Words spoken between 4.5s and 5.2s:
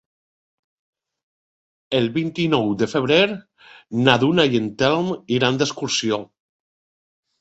i en Telm